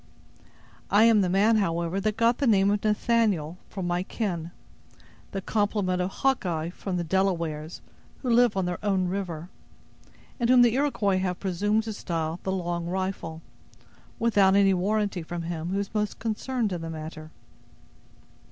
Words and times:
I 0.89 1.03
am 1.03 1.21
the 1.21 1.29
man, 1.29 1.57
however, 1.57 2.01
that 2.01 2.17
got 2.17 2.39
the 2.39 2.47
name 2.47 2.71
of 2.71 2.83
Nathaniel 2.83 3.59
from 3.69 3.85
my 3.85 4.01
kin; 4.01 4.49
the 5.31 5.43
compliment 5.43 6.01
of 6.01 6.09
Hawkeye 6.09 6.71
from 6.71 6.97
the 6.97 7.03
Delawares, 7.03 7.81
who 8.23 8.31
live 8.31 8.57
on 8.57 8.65
their 8.65 8.83
own 8.83 9.09
river; 9.09 9.49
and 10.39 10.49
whom 10.49 10.63
the 10.63 10.73
Iroquois 10.73 11.19
have 11.19 11.39
presumed 11.39 11.83
to 11.83 11.93
style 11.93 12.39
the 12.41 12.51
'Long 12.51 12.87
Rifle', 12.87 13.43
without 14.17 14.55
any 14.55 14.73
warranty 14.73 15.21
from 15.21 15.43
him 15.43 15.69
who 15.69 15.77
is 15.77 15.93
most 15.93 16.17
concerned 16.17 16.73
in 16.73 16.81
the 16.81 16.89
matter." 16.89 17.29